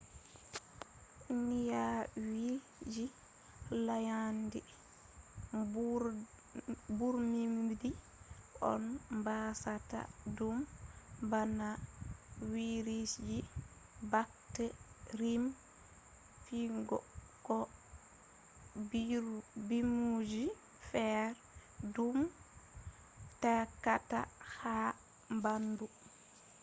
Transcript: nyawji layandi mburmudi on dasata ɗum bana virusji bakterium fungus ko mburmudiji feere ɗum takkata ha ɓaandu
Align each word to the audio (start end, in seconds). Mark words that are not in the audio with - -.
nyawji 1.65 3.05
layandi 3.85 4.59
mburmudi 6.93 7.89
on 8.71 8.81
dasata 9.25 9.99
ɗum 10.37 10.57
bana 11.31 11.67
virusji 12.51 13.37
bakterium 14.11 15.43
fungus 16.45 17.05
ko 17.45 17.57
mburmudiji 19.57 20.43
feere 20.89 21.27
ɗum 21.95 22.17
takkata 23.41 24.19
ha 24.57 24.75
ɓaandu 25.43 25.85